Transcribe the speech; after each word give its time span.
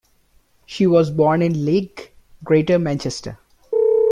She 0.65 0.87
was 0.87 1.11
born 1.11 1.43
in 1.43 1.63
Leigh, 1.63 1.93
Greater 2.43 2.79
Manchester. 2.79 3.37